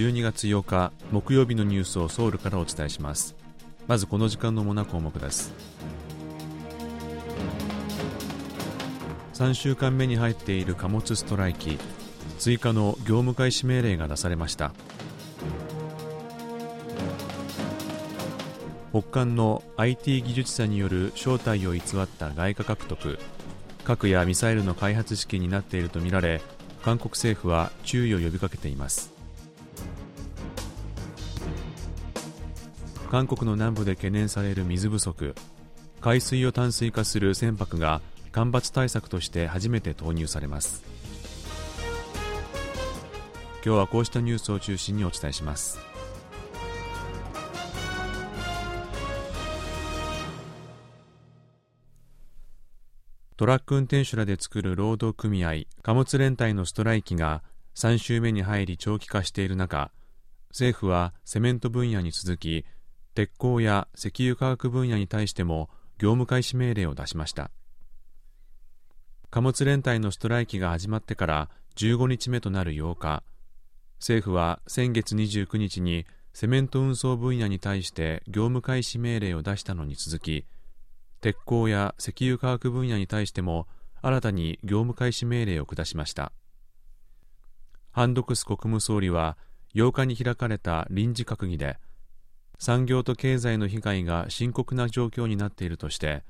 [0.00, 3.36] 12月8日木曜日のニュースをソウルからお伝えします。
[3.86, 5.52] まずこの時間の主な項目です。
[9.34, 11.76] 3週間目に入っている貨物ストライキ。
[12.38, 14.72] 追加の業務開始命令が出されました。
[18.92, 23.18] 北韓の IT 技術者による正体を偽った外貨獲得。
[23.84, 26.40] 核やミサイルの開発資金になっているとみられ
[26.82, 29.19] 韓国政府は注意を呼びかけています。
[33.10, 35.34] 韓国の南部で懸念される水不足。
[36.00, 40.84] 海水を淡水化する船舶が干ばつ対策として初めて投入されます。
[43.64, 45.80] 今日はこうしたニュースを中心にお伝えします。
[53.36, 57.42] トラック運転手らで作る労働組合貨物連帯のストライキが
[57.74, 59.90] 3週目に入り長期化している中
[60.50, 62.66] 政府はセメント分野に続き
[63.14, 67.50] 鉄鋼や石油化学分野に対しても業務開始命令を出しました。
[69.30, 73.22] 貨物連帯のストライキが始まってから15日目となる8日
[74.00, 80.46] 政府は先月29日にセメント運送分野に対して業務開始命令を出したのに続き
[81.20, 83.66] 鉄鋼や石油化学分野に対しても
[84.02, 86.32] 新たに業務開始命令を下しました。
[87.92, 89.36] ハンドクス国務総理は
[89.74, 91.78] 8日に開かれた臨時閣議で
[92.60, 96.22] 産業と経済の被害が深刻な状況になっているとして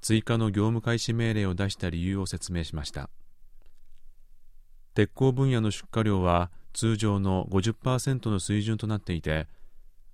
[0.00, 3.08] 追加の業務開始命令を出した理由を説明しました。
[4.94, 9.46] 鉄鋼分野の出荷量は通常の50%の水準となっていて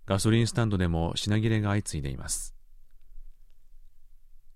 [0.05, 2.55] ガソリンスタンドでも品切れが相次いでいます。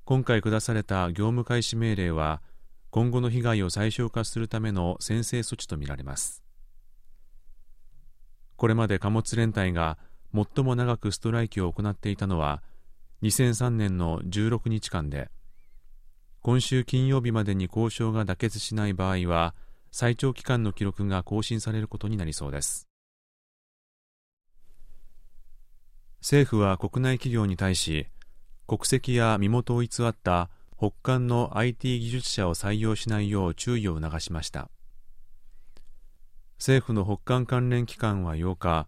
[0.04, 2.42] 今回下された業務開始命令は
[2.90, 6.42] 今後の被害を最小化するための先制措置とみられます。
[8.56, 9.96] これまで貨物連帯が
[10.36, 12.62] 最も長くストライキを行っていたのは
[13.22, 15.30] 2003年の16日間で
[16.42, 19.54] 今週金曜日までに交渉が妥結しない場合は
[19.90, 22.86] 最長期間の記録が更新されることになりそうです。
[26.20, 28.06] 政府は国内企業に対し
[28.66, 34.68] 国籍や身元を偽った北韓の IT 技術者を採用しないよう注意を促しました。
[36.58, 38.86] 政府の北韓関連機関は8日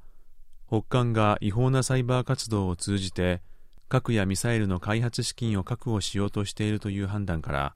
[0.69, 3.41] 北韓が違法なサイバー活動を通じて
[3.89, 7.75] 核やミサイルの開発資金を確保しようとしているという判断から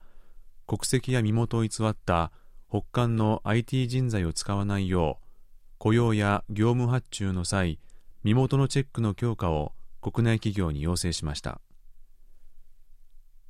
[0.67, 2.31] 国籍や身元を偽った
[2.69, 5.25] 北韓の IT 人材を使わないよう
[5.79, 7.79] 雇用や業務発注の際
[8.23, 11.59] 身元のチェックの強化を国内企業に要請しました。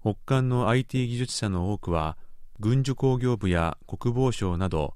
[0.02, 2.18] 北韓の IT 技術者の多くは
[2.60, 4.96] 軍需工業部や国防省など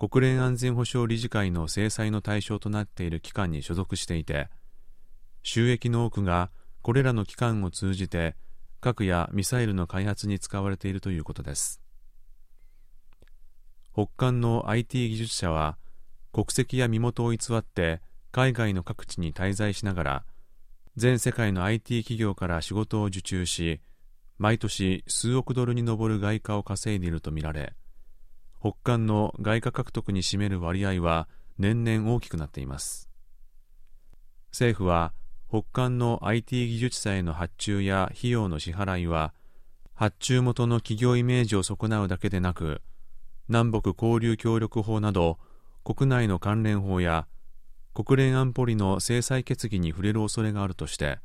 [0.00, 4.48] 国連安全保障理事会の制裁の対象となっている機関に所属していて
[5.42, 6.50] 収益の多くが
[6.80, 8.34] これらの機関を通じて
[8.80, 11.82] 核やミサイルの開発に使われているということです。
[13.92, 15.76] 北韓の IT 技術者は
[16.32, 18.00] 国籍や身元を偽って
[18.32, 20.24] 海外の各地に滞在しながら
[20.96, 23.82] 全世界の IT 企業から仕事を受注し
[24.38, 27.74] 毎年数億ドルに上る外貨を稼いでいるとみられ
[28.60, 31.28] 北韓の外貨獲得に占める割合は
[31.58, 33.08] 年々大きくなっています。
[34.52, 35.14] 政府は
[35.48, 39.32] 北韓の IT 技術者への発注や費用の支払いは
[39.94, 42.82] 発注元の企業イメージを損なうだけでなく
[43.48, 45.38] 南北交流協力法など
[45.84, 47.26] 国内の関連法や
[47.94, 51.18] 国連安保理の制裁決議に触れる恐れがあるとして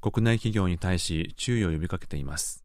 [0.00, 2.61] 国内企業に対し注意を呼びかけています。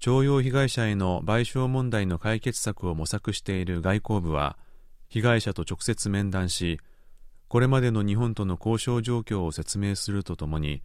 [0.00, 4.58] 徴用被害者への賠償問題の解決策を模索している外交部は
[5.08, 6.80] 被害者と直接面談し
[7.48, 10.82] これまでの日本との交渉状況を説明するとともに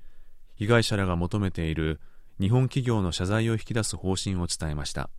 [0.56, 2.01] 被害者らが求めている
[2.42, 5.10] 日本企業の謝罪を引き出す方針を伝えました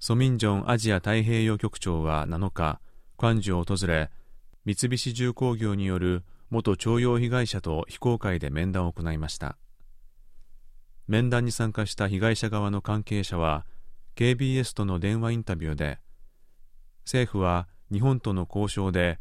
[0.00, 2.80] ソミンジョンアジア太平洋局長は7日、
[3.16, 4.10] 関ジを訪れ、
[4.64, 9.58] 三菱重工業による元徴用被害者と非公開で面談を行いました。
[11.08, 13.64] 面談に参加した被害者側の関係者は、
[14.14, 15.98] KBS との電話インタビューで、
[17.04, 19.18] 政府は日本との交渉で、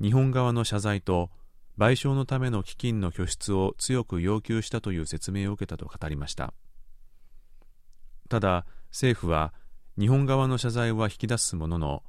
[0.00, 1.30] 日本側の謝罪と
[1.78, 6.52] 賠償のための基金の拠出を強く要求したという説明を受けたと語りました。
[8.28, 9.54] ただ、政府は
[9.98, 12.02] 日本側の謝罪は引き出すものの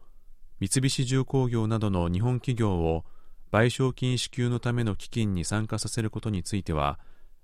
[0.59, 3.05] 三菱重工業などの日本企業を
[3.53, 6.99] 賠償金支給のための基金に参加させることについては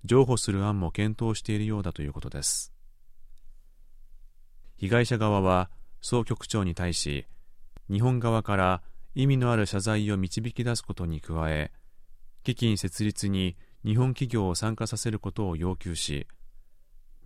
[0.05, 2.73] 譲歩する案も検討しているようだということです。
[4.79, 5.69] 被害者側は
[6.01, 7.27] 総局長に対し
[7.91, 8.81] 日本側から
[9.13, 11.71] 意味のある謝罪を導き出すことに加え
[12.43, 16.27] 基金設立に日本企業を参加させることを要求し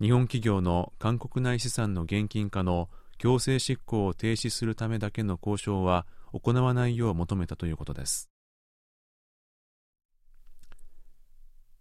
[0.00, 2.88] 日本企業の韓国内資産の現金化の
[3.18, 8.33] 強制執行を停止するためだけの交渉は行わないよう求めたということです。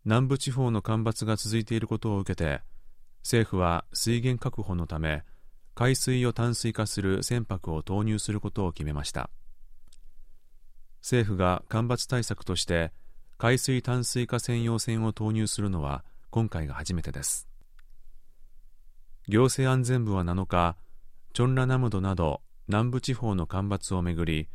[0.05, 2.61] 南部地方の干ばつが続いていることを受けて
[3.23, 5.23] 政府は水源確保のため
[5.75, 9.29] 海水を淡水化する船舶を投入することを決めました。
[11.01, 12.91] 政府が干ばつ対策として
[13.37, 17.47] 海水淡水化専用船を投入するのは今回が初めてです。
[19.27, 20.77] 行政安全部は7日
[21.33, 24.47] チョンラナムドなど南部地方の干ばつをめぐり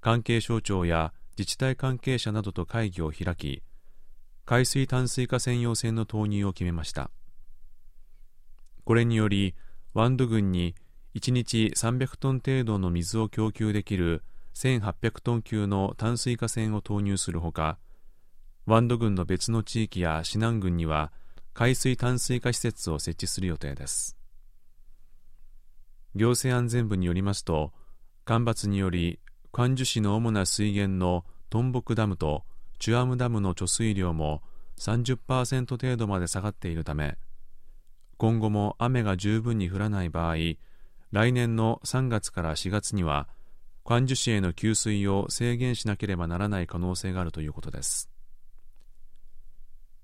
[0.00, 3.62] 関係省庁や自治体関係者などと会議を開き
[4.48, 7.10] 海水淡水化専用船の投入を決めました。
[8.84, 9.54] これにより
[9.92, 10.74] ワンド郡に
[11.14, 14.22] 1日300トン程度の水を供給できる
[14.54, 17.76] 1800トン級の淡水化船を投入するほか
[18.64, 21.12] ワンド郡の別の地域やシナン郡には
[21.52, 24.16] 海水淡水化施設を設置する予定です。
[26.14, 27.74] 行政安全部によりますと
[28.24, 29.20] 干ばつにより
[29.52, 32.44] クァンジュ市の主な水源のトンボクダムと
[32.78, 34.42] チュアムダムの貯水量も
[34.78, 37.16] 30%程度まで下がっているため
[38.16, 40.36] 今後も雨が十分に降らない場合
[41.10, 43.28] 来年の3月から4月には
[43.84, 48.10] クァンジュ市への給水を制限しなければならない可能性があるということです。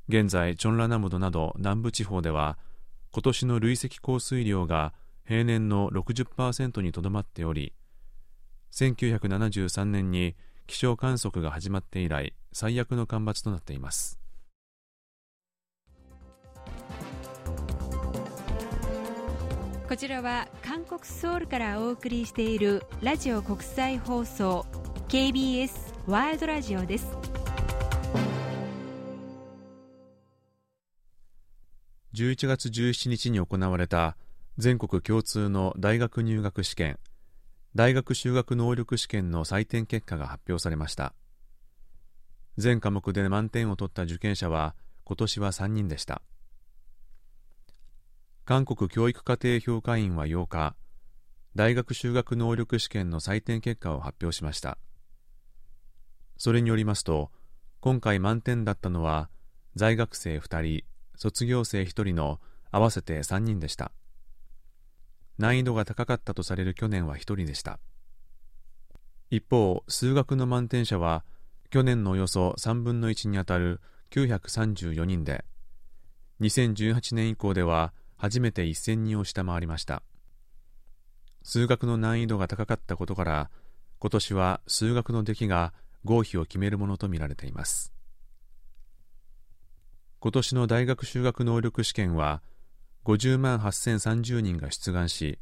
[0.09, 2.59] 現在チョンラナムドなど南部地方では
[3.11, 4.95] 今年の累積降水量が
[5.27, 7.75] 平年の60%にとどまっており
[8.73, 10.35] 1973年に
[10.67, 14.19] 気象観測が始まって以来最悪の干ばつとなっています。
[19.87, 24.67] こちらは韓国ソウルからお送りしているラジオ国際放送
[25.09, 25.71] KBS
[26.07, 27.07] ワールドラジオです。
[32.15, 34.17] 11月17日に行われた
[34.57, 36.99] 全国共通の大学入学試験
[37.77, 41.13] 大学修学能力試験の採点結果が発表されました。
[42.57, 46.23] 全科目で満点を取った受験者は今年は3人でした。
[48.45, 50.77] 韓国教育課程評価員は8日
[51.57, 54.79] 大学修学能力試験の採点結果を発表しました。
[56.37, 57.33] それによりますと
[57.81, 59.31] 今回満点だったのは
[59.75, 60.85] 在学生2人
[61.17, 62.39] 卒業生1人の
[62.71, 63.91] 合わせて3人でした。
[65.39, 67.79] 難易度が高かったとされる去年は1人でした。
[69.31, 71.25] 一方数学の満点者は
[71.71, 75.45] 去年のおよそ3分の1にあたる934人で
[76.41, 80.03] 2018年以降では初めて1000人を下回りました。
[81.43, 83.51] 数学の難易度が高かったことから
[83.99, 87.93] 今年は数学の出来が合否を決めるものとみられています。
[90.21, 92.43] 今年の大学修学能力試験は
[93.05, 95.39] 50万8030人が出願し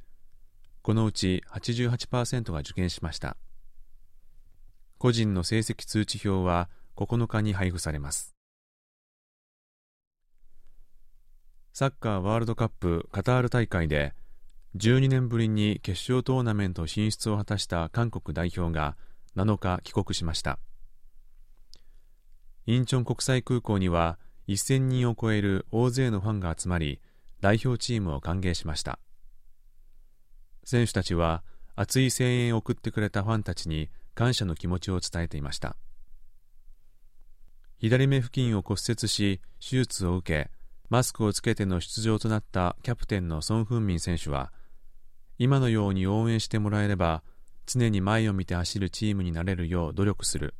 [0.82, 3.36] このうち88%が受験しました。
[4.98, 8.34] 個人の成績通知表は9日に配布されます。
[11.72, 14.14] サッカーワールドカップカタール大会で
[14.76, 18.96] 12年ぶりに決勝トーナメント進出を果たした韓国代表が
[19.36, 20.58] 7日帰国しました。
[22.66, 27.00] インチョン国際空港には1000人を超える大勢のファンが集まり
[27.42, 29.00] 代表チームを歓迎しました。
[30.64, 31.42] 選手たちは
[31.74, 35.76] 熱い声援を送ってくれたファンたちに感謝の気持ちを伝えていました。
[37.78, 40.50] 左目付近を骨折し手術を受け
[40.88, 44.52] マスクをつけての出場となったキャプテンのソン・フンミン選手は
[45.36, 47.24] 今のように応援してもらえれば
[47.66, 50.54] 常に前を見て走るチームになれるよう努力する。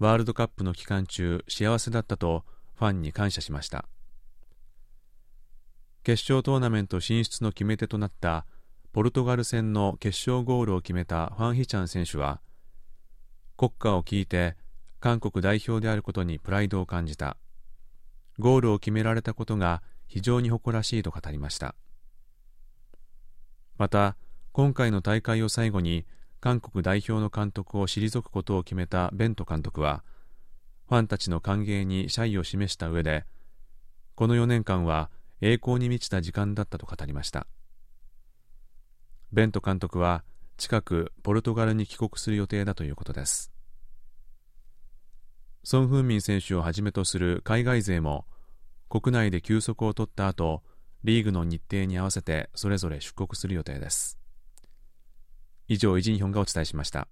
[0.00, 2.44] ワールドカップの期間中幸せだったと
[2.74, 3.88] ファンに感謝しました。
[6.02, 8.46] 決勝トーナメント進出の決め手となった
[8.92, 12.40] ポルトガル戦の決勝ゴールを決めたファン・ヒチャン選手は
[13.56, 14.56] 国歌を聞いて
[15.00, 17.36] 韓国代表であることにプライドを感じた。
[18.38, 21.74] ゴールを決められたことが非常に誇らしいと語りました。
[23.76, 24.16] また
[24.52, 26.04] 今回の大会を最後に
[26.40, 30.04] 韓国代表の監督を退くことを決めたベント監督は
[30.88, 33.24] ファンたちの歓迎に謝意を示した上で
[34.14, 35.10] この4年間は
[35.40, 37.46] 栄光に満ちた時間だったと語りました。
[39.32, 40.24] ベント監督は
[40.56, 43.52] 近くポルトガルに帰国する予定だということです。
[45.62, 48.26] ソン・フンミン選手をはじめとする海外勢も
[48.88, 50.62] 国内で休息を取った後
[51.04, 54.18] リーグの日程に合わせてそれぞれ出国する予定です。
[55.68, 57.08] 以上イジンヒョンがお伝えしました。